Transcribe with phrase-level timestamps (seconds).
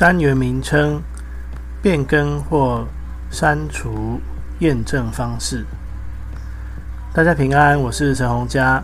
[0.00, 0.98] 单元名称
[1.82, 2.86] 变更或
[3.30, 4.18] 删除
[4.60, 5.62] 验证方式。
[7.12, 8.82] 大家平安，我是陈洪佳。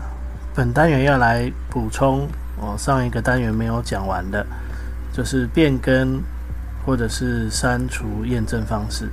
[0.53, 4.45] 本单元要来补充我上一个单元没有讲完的，
[5.11, 6.21] 就是变更
[6.85, 9.09] 或者是删除验证方式。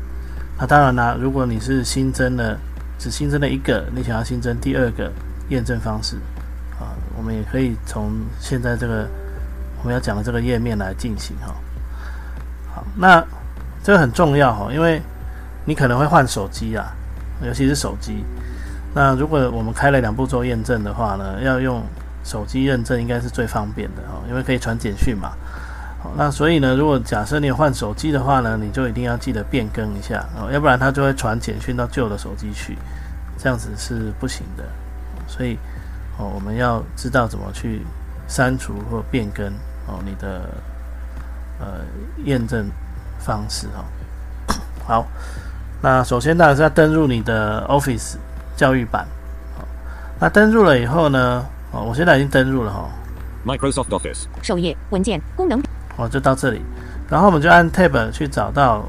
[0.58, 2.58] 那当然啦，如果你是新增了
[2.98, 5.10] 只新增了一个，你想要新增第二个
[5.48, 6.16] 验证方式
[6.78, 9.08] 啊，我们也可以从现在这个
[9.78, 11.54] 我们要讲的这个页面来进行哈。
[12.96, 13.24] 那
[13.82, 15.02] 这个很重要哈，因为
[15.64, 16.86] 你可能会换手机啊，
[17.42, 18.24] 尤其是手机。
[18.94, 21.82] 那如果我们开了两步骤验证的话呢，要用
[22.22, 25.32] 手机认证应该是最方便的哈，因为可以传简讯嘛。
[26.16, 32.78] 那所以呢，如果假设你换手机的话呢，你就一定要记得变更一下哦，要不然它就会传简讯到旧的手机去，
[33.36, 34.64] 这样子是不行的。
[35.26, 35.58] 所以
[36.16, 37.82] 哦，我们要知道怎么去
[38.28, 39.46] 删除或变更
[39.88, 40.48] 哦你的。
[41.60, 41.78] 呃，
[42.24, 42.68] 验证
[43.24, 44.54] 方式哈，
[44.86, 45.06] 好，
[45.80, 48.16] 那首先当然是要登入你的 Office
[48.54, 49.06] 教育版，
[49.56, 49.64] 好，
[50.20, 52.88] 那登入了以后呢，哦，我现在已经登入了哈
[53.46, 55.58] ，Microsoft Office 首页文件功能，
[55.96, 56.60] 哦，就到这里，
[57.08, 58.84] 然后我们就按 Tab 去找到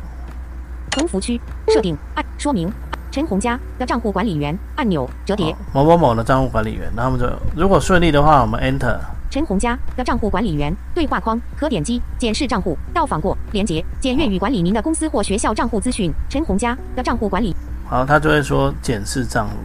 [0.98, 2.72] 横幅区设定按说明
[3.12, 5.56] 陈红家的账户管理员按钮折叠。
[5.72, 8.98] 某某某的账户管理员，然后我们就如果顺利的话，我们 Enter。
[9.36, 16.10] 陈红家的账户管理员对话框可点击检视账户到访过连接，检阅与管理您的公司或学校账户资讯。
[16.30, 17.54] 陈红家的账户管理，
[17.86, 19.58] 好，他就会说检视账户。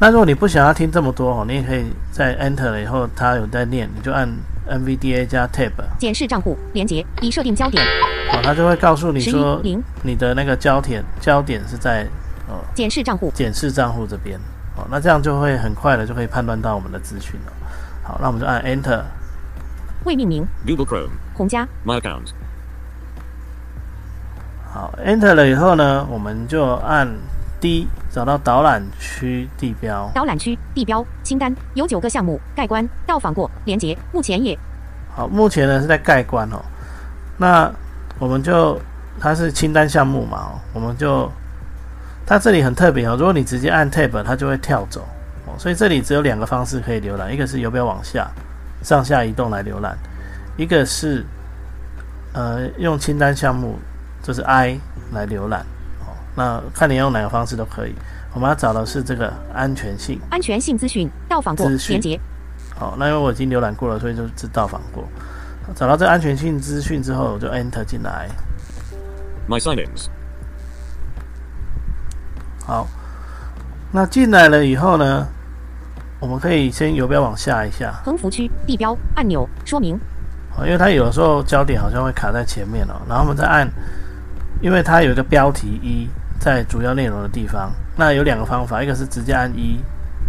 [0.00, 4.26] 那如果你不想要听这么多哦，你也可以在 Enter 了以后，他有在念，你就按
[4.70, 7.84] NVDA 加 Tab 检视账户连接已设定焦点。
[8.32, 9.60] 好，他就会告诉你说
[10.02, 12.06] 你的那个焦点焦点是在
[12.48, 14.40] 呃检视账户检视账户这边。
[14.78, 17.52] 哦，那这样就会很快的就可以判断到我们的资讯了。
[18.04, 19.02] 好，那我们就按 Enter。
[20.04, 20.46] 未命名。
[20.66, 21.10] Google Chrome。
[21.34, 21.66] 洪家。
[21.84, 22.28] My account。
[24.70, 27.08] 好，Enter 了以后呢，我们就按
[27.60, 30.10] D 找到导览区地标。
[30.14, 34.58] 导览区地标清单有九个项目，盖棺到访过连接目前也。
[35.16, 36.60] 好，目前呢是在盖棺哦。
[37.38, 37.72] 那
[38.18, 38.78] 我们就
[39.18, 41.30] 它是清单项目嘛哦，我们就
[42.26, 45.06] 它这里很特别哦，如果你直接按 Tab，它就会跳走。
[45.58, 48.30] 所以这里只有两个方式可以浏览，一个是游标往下、
[48.82, 49.96] 上下移动来浏览，
[50.56, 51.24] 一个是
[52.32, 53.78] 呃用清单项目，
[54.22, 54.78] 就是 I
[55.12, 55.60] 来浏览。
[56.00, 57.94] 哦，那看你用哪个方式都可以。
[58.32, 62.18] 我们要找的是这个安全性、安全性资讯到访过连接。
[62.76, 65.04] 好，那因为我已经浏览过了，所以就只到访过。
[65.76, 68.28] 找到这安全性资讯之后，我就 Enter 进来。
[69.48, 70.08] My signings。
[72.66, 72.88] 好，
[73.96, 75.24] 那进来了以后呢？
[76.18, 79.94] 我们可以先游标往下一下，横幅区地标按钮说明。
[80.56, 83.70] 哦，因为它有的时候焦点好像会卡在前面哦，然后我们再按，
[84.60, 86.08] 因为它有一个标题一
[86.40, 87.70] 在主要内容的地方。
[87.96, 89.78] 那有两个方法，一个是直接按一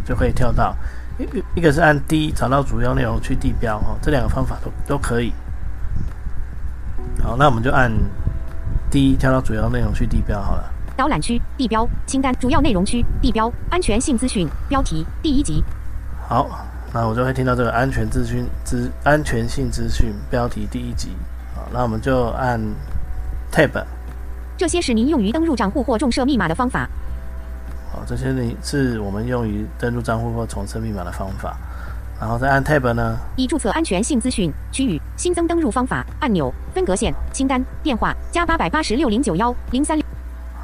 [0.06, 0.76] 就可以跳到，
[1.18, 5.34] 一一个是按 D 找到主要内容去地标哦，这两个方法都都可以。
[7.24, 7.92] 好，那我们就按
[8.92, 10.72] D 跳到主要内容去地标好了。
[10.96, 15.64] 导览区地标清单主要内容区地标安全性资讯标题第一集。
[16.28, 21.10] 好，那我就会听到这个安全资讯资安全性资讯标题第一集。
[21.54, 22.60] 好，那我们就按
[23.52, 23.84] Tab。
[24.58, 26.90] 这些是您用于登录账户或重设密码的方法。
[27.92, 31.58] 好，这些呢是我们用于登录账户或重设密码的方法。
[32.18, 33.18] 然后再按 Tab 呢？
[33.36, 40.05] 已注册安全性资讯区域新增登录方法按钮分隔线清单电话加八百八十六零九幺零三六。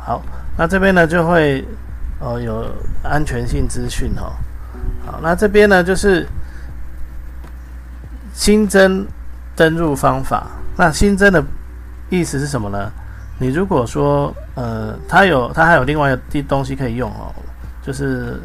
[0.03, 0.21] 好，
[0.57, 1.63] 那这边呢就会
[2.19, 2.65] 哦有
[3.03, 4.33] 安全性资讯哈。
[5.05, 6.27] 好，那这边呢就是
[8.33, 9.05] 新增
[9.55, 10.47] 登录方法。
[10.75, 11.43] 那新增的
[12.09, 12.91] 意思是什么呢？
[13.37, 17.33] 你如果说呃，它有它还有另外的东西可以用哦，
[17.83, 18.39] 就是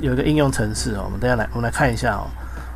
[0.00, 1.02] 有一个应用程式哦。
[1.04, 2.26] 我们等下来我们来看一下哦。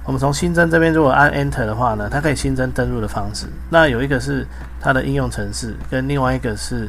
[0.05, 3.47] 我们从新增这边如果按 Enter 的话呢，它可以新增登录的方式。
[3.69, 4.47] 那有一个是
[4.81, 6.89] 它的应用程式，跟另外一个是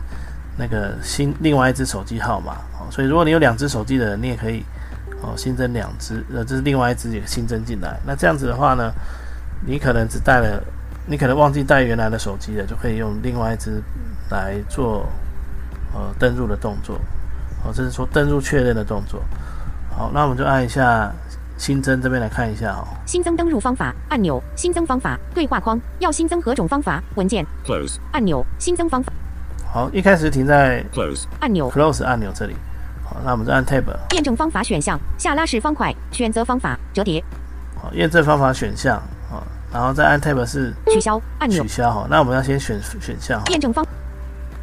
[0.59, 2.85] 那个新另外一只手机号码哦。
[2.91, 4.63] 所以如果你有两只手机的人，你也可以。
[5.21, 7.99] 哦，新增两只，呃，这是另外一只也新增进来。
[8.07, 8.89] 那这样子的话呢，
[9.67, 10.63] 你可能只带了，
[11.05, 13.83] 你可能忘记带原来的手机了，就可以用另外一只
[14.29, 15.05] 来做
[15.93, 16.95] 呃登录的动作。
[17.65, 19.21] 哦，这是说登录确认的动作。
[19.89, 21.11] 好，那我们就按一下
[21.57, 22.87] 新增这边来看一下哦。
[23.05, 27.03] 新增登录方法按钮，新增方法对话框，要新增何种方法？
[27.15, 27.97] 文件 Close.
[28.13, 29.11] 按钮，新增方法
[29.71, 31.25] 好，一开始停在 Close.
[31.39, 32.55] 按钮，Close 按钮这里。
[33.03, 33.83] 好，那我们再按 Tab。
[34.13, 37.23] 验证方法选项下拉式方块，选择方法折叠
[37.79, 38.99] 好，验证方法选项。
[39.29, 41.91] 好，然后再按 Tab 是取消按钮取，消。
[41.91, 43.39] 好，那我们要先选选项。
[43.51, 43.85] 验证方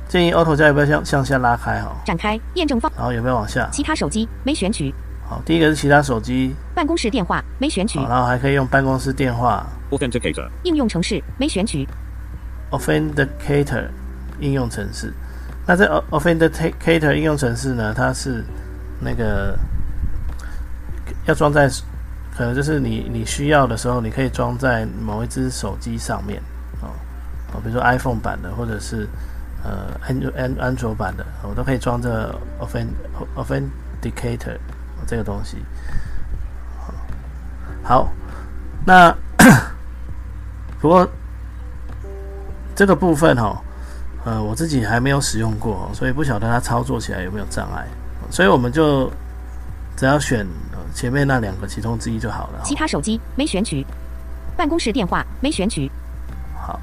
[0.08, 1.80] 建议 Auto 加要不要向向下拉开？
[1.80, 3.68] 哈，展开验证方然后有没有往下？
[3.70, 4.92] 其他手机没选取，
[5.28, 10.48] 好，第一个是其他手机，办公室电话没选取好，，然后还可以用办公室电话 Authenticator.
[10.64, 11.86] 应用程式没选取
[12.72, 13.86] ，Authenticator
[14.40, 15.12] 应用程式。
[15.66, 18.44] 那这 Authenticator 应用程式呢，它是
[19.00, 19.58] 那个
[21.26, 21.68] 要装在，
[22.36, 26.40] 可能就是你你需要的时候，你可以装在某一只手机上面
[26.80, 26.88] 哦
[27.52, 29.08] 哦，比如说 iPhone 版的，或者是
[29.64, 32.32] 呃安卓安安卓版的，我都可以装这
[33.36, 34.56] Authenticator
[35.06, 35.58] 这个东西。
[37.82, 38.12] 好，
[38.84, 39.12] 那
[40.80, 41.08] 不过
[42.74, 43.62] 这个部分哈、
[44.26, 47.86] 呃，我自己还没有使用过，所以不晓得它操作起来有没有障碍，
[48.28, 49.08] 所以我们就
[49.96, 52.62] 只要选、呃、前面那两个其中之一就好了、哦。
[52.64, 53.86] 其他手机没选取，
[54.56, 55.88] 办公室电话没选取，
[56.60, 56.80] 好，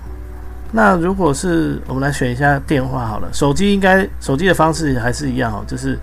[0.71, 5.99] 那如果是我们来选一下电话好了，手机应该手机的方式还是一样哦，就是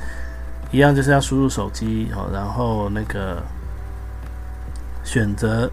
[0.70, 3.42] 一样就是要输入手机哦，然后那个
[5.04, 5.70] 选择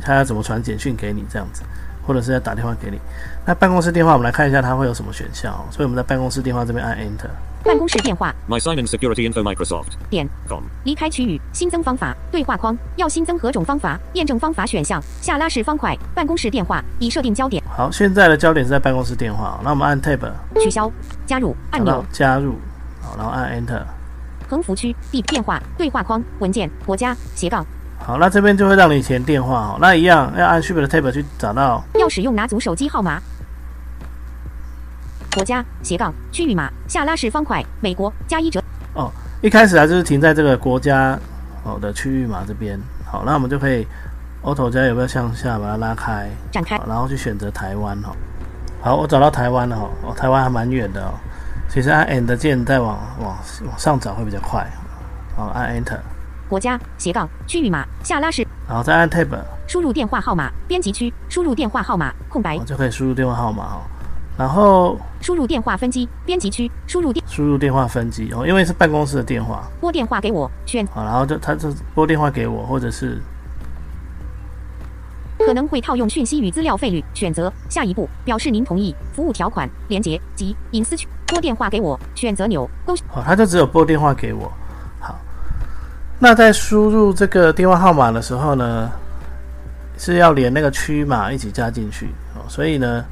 [0.00, 1.64] 它要怎么传简讯给你这样子，
[2.08, 2.98] 或者是要打电话给你。
[3.44, 7.28] 那办公室电话我们来看一下它会有什么选项哦，所以我们在办公室电话这边按 Enter。
[7.62, 9.88] 办公室电话 My sign in security info Microsoft.
[10.08, 10.62] 点 Com.
[10.84, 13.98] 离开区域，新增方法对话框，要新增何种方法？
[14.14, 20.20] 验证方法选项下拉式方块，办公室电话已设定焦点，好，现在的焦点是在办公室电话哦，那我们按 Tab
[20.62, 20.90] 取消
[21.26, 22.54] 加入按钮，加入，
[23.02, 23.82] 好，然后按 Enter。
[24.48, 27.66] 横幅区地电话对话框文件国家斜杠
[27.98, 33.20] 好，那这边就会让你填电话哦，那一样要按 Shift 的 Tab 去找到要使用哪组手机号码？
[35.34, 38.62] 国家斜杠区域码下拉式方块美国加一折
[38.94, 39.12] 哦，
[39.42, 41.18] 一开始啊就是停在这个国家
[41.64, 42.80] 哦的区域码这边。
[43.04, 43.86] 好，那我们就可以
[44.42, 48.16] Auto 加有没有向下把它拉开，展开，然后去选择台湾哦。
[48.80, 51.12] 好，我找到台湾了哦，哦，台湾还蛮远的哦。
[51.68, 53.36] 其实按 End 键再往往
[53.66, 54.66] 往上找会比较快。
[55.36, 55.98] 好，按 Enter，
[56.48, 59.28] 国家斜杠区域码下拉式然后再按 Tab，
[59.66, 63.80] 输入电话号码编辑区输入电话号码空白我就可以输入电话号码哦。
[64.36, 73.20] 然后输入电话分机编辑区输入电输入电话分机哦，因为是办公室的电话，拨电话给我选好，然后就他就拨电话给我，或者是
[75.38, 81.08] 可能会套用讯息与资料费率，选择下一步，表示您同意服务条款、连接及隐私区。
[81.26, 84.52] 拨电话给我，选择钮勾好，他就只有拨电话给我。
[86.18, 88.90] 那在输入这个电话号码的时候呢，
[89.96, 93.04] 是要连那个区码一起加进去哦，所以呢，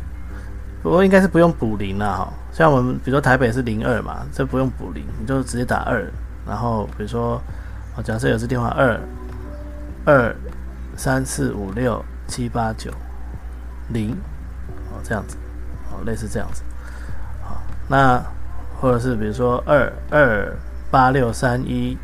[0.83, 2.33] 不过应该是不用补零啦哈。
[2.53, 6.05] 像我们比如说台北是零二嘛，这不用补零，你就直接打二，
[6.47, 7.41] 然后比如说，
[7.97, 8.99] 哦，假设有支电话二
[10.05, 10.35] 二
[10.97, 12.91] 三四五六七八九
[13.91, 14.11] 零，
[14.91, 15.37] 哦，这样子，
[15.93, 16.63] 哦，类似这样子。
[17.89, 18.21] 那
[18.81, 20.53] 或者是比如说二二
[20.91, 21.97] 八六三一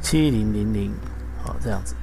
[0.00, 0.92] 七零零零，
[1.42, 1.94] 好这样子，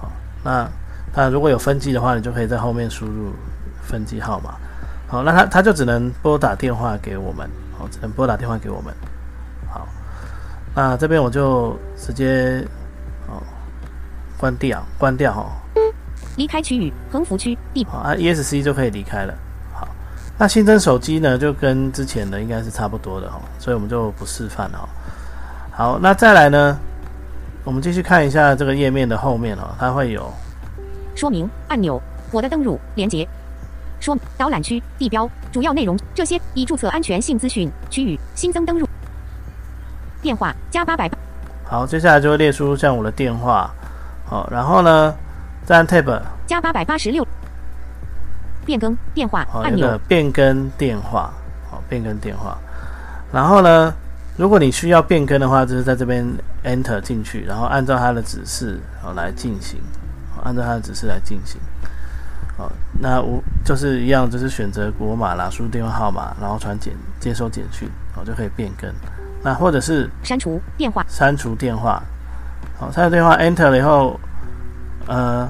[0.00, 0.10] 好，
[0.42, 0.68] 那
[1.14, 3.32] 那如果有分机的话，你就可以在后面输入
[3.82, 4.54] 分机号码，
[5.08, 7.48] 好，那他他就只能拨打电话给我们，
[7.78, 8.94] 好，只能拨打电话给我们，
[9.68, 9.86] 好，
[10.74, 12.66] 那这边我就直接
[13.26, 13.42] 哦
[14.38, 15.50] 关掉，关掉哈，
[16.36, 17.84] 离开区域横幅区地。
[17.84, 19.34] 好啊，ESC 就可以离开了。
[19.74, 19.86] 好，
[20.38, 24.88] 那新增手机呢，就跟之前的应该是差不多的哈，所以我们就不示范了哈。
[25.72, 26.78] 好，那再来呢，
[27.64, 30.32] 我们继续看一下这个页面的后面哦，它会有
[31.14, 32.00] 说明按钮，
[32.30, 33.26] 我的登录连接。
[34.00, 38.88] 说导览区地标主要内容这些已注册安全性资讯区域新增登录
[40.22, 41.10] 电话加八百
[41.66, 43.70] 好，接下来就会列出像我的电话，
[44.24, 45.14] 好，然后呢，
[45.66, 47.26] 再按 Tab，加八百八十六。
[48.64, 51.32] 变更电话，按钮变更电话，
[51.70, 52.56] 好，变更电话，
[53.32, 53.92] 然后呢，
[54.40, 56.26] 如果你需要变更的话，就是在这边
[56.64, 59.78] Enter 进去，然后按照它的指示好来进行，
[60.34, 61.60] 好按照它的指示来进行。
[62.56, 68.90] 好，那我就是一样，就是选择国码啦，输入电话号码，然后传简接收简讯，好就可以变更。
[69.42, 72.02] 那或者是删除电话，删除电话。
[72.78, 74.18] 好，删除电话 Enter 了以后，
[75.06, 75.46] 呃，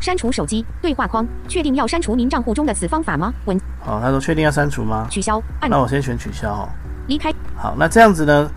[0.00, 3.32] 删除手机对话框，确定要删除您账户中的此方法吗？
[3.44, 5.06] 文好，他说确定要删除吗？
[5.08, 6.68] 取消按那我先选取消哦。
[7.06, 8.50] 离开好，那这样子呢，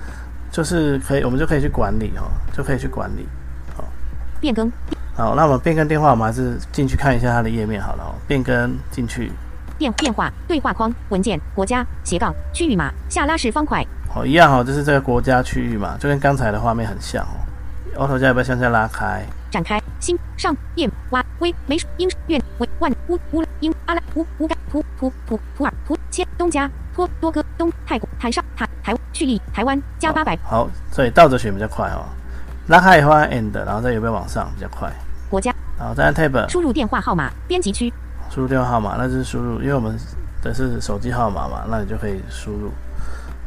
[0.52, 3.28] 就是可以，我们就可以去管理哦，就可以去管理。
[3.76, 3.84] 好
[4.40, 4.72] 变更
[5.16, 8.16] 好，那我们变更电话，我们还是进去看一下它的页面好了哦。
[8.28, 9.32] 变更进去，
[9.78, 17.44] 电电话对话框文件国家斜杠区域码下拉式方块好，一样哦，就是这个国家区域嘛，就跟刚才的画面很像哦。
[17.98, 19.26] Auto 加要不要向下拉开？
[19.50, 32.08] 展开新上页哇微梅英院为万乌乌英阿拉乌乌干普普普普尔普切东加托多哥东泰国台上台台蓄力台湾加八百好，所以倒着选比较快哦。
[32.68, 34.90] 拉开以后按 End，然后再有没有往上比较快？
[35.30, 37.94] 国家然后再按 Tab，输入电话号码编辑区
[38.30, 39.98] 输入电话号码，那就是输入，因为我们
[40.42, 42.72] 的是手机号码嘛，那你就可以输入。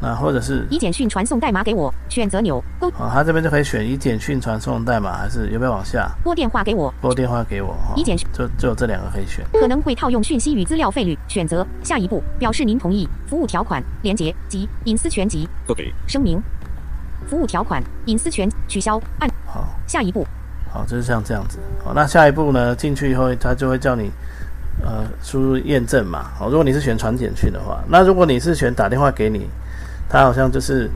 [0.01, 2.63] 那或者是以简讯传送代码给我选择钮。
[2.79, 6.09] 勾哦，它这边就可以选以简讯传送代码，还是有没有往下？
[6.23, 6.93] 拨电话给我。
[7.01, 7.73] 拨电话给我？
[7.73, 8.27] 哈以简讯。
[8.31, 9.45] 就就有这两个可以选。
[9.53, 11.17] 可能会套用讯息与资料费率。
[11.27, 11.67] 选择。
[11.83, 12.23] 下一步。
[12.37, 13.07] 表示您同意。
[13.27, 13.83] 服务条款。
[14.01, 14.69] 连接及。
[14.85, 15.91] 隐私权及 Cookie.
[16.07, 16.41] 声明。
[17.27, 17.83] 服务条款。
[18.05, 19.01] 隐私权取消。
[19.19, 19.29] 按。
[19.45, 20.25] 好，下一步。
[20.71, 21.59] 好，就是像这样子。
[21.83, 22.73] 好，那下一步呢？
[22.75, 24.09] 进去以后，它就会叫你
[24.81, 26.29] 呃输入验证码。
[26.37, 29.49] 好，如果你是选传简讯的话，那如果你是选打电话给你，
[30.09, 30.89] 它好像就是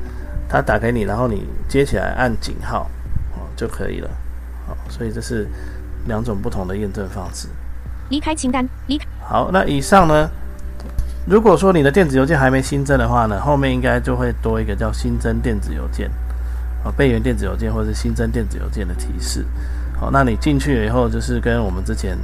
[0.49, 2.89] 它打给你，然后你接起来按井号，
[3.35, 4.09] 哦就可以了。
[4.67, 5.47] 好，所以这是
[6.07, 7.47] 两种不同的验证方式。
[8.09, 10.29] 离开清单离开好，那以上呢，
[11.25, 16.09] 如果说你的电子邮件还没新增的话呢，后面应该就会多一个叫新增电子邮件，
[16.83, 19.45] 啊，备援电子邮件或者是新增电子邮件的提示。
[19.99, 22.17] 好，那你进去了以后，就是跟我们之前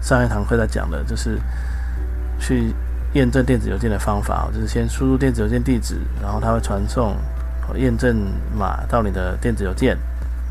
[0.00, 1.38] 上一堂课在讲的，就是
[2.38, 2.72] 去
[3.14, 7.16] 验证电子邮件的方法，就是先输入电子邮件地址，然后它会传送
[7.76, 9.96] 验证码到你的电子邮件，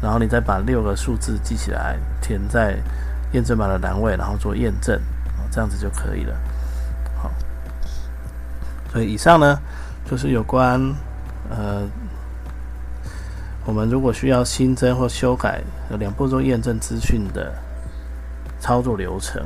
[0.01, 2.77] 然后你再把六个数字记起来，填在
[3.34, 5.00] 验证码的栏位，然后做验证，
[5.51, 6.36] 这样子就可以了。
[7.22, 7.29] 好，
[8.91, 9.60] 所以以上呢
[10.10, 10.79] 就是有关
[11.50, 11.84] 呃，
[13.65, 15.62] 我们如果需要新增或修改
[16.00, 17.53] 两步骤验证资讯的
[18.60, 19.43] 操作流程。